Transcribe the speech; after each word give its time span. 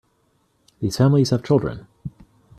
These 0.79 0.97
families 0.97 1.29
have 1.29 1.43
children. 1.43 1.85